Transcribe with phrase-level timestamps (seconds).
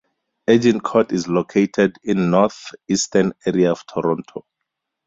[0.47, 4.47] Agincourt is located in north-eastern area of Toronto.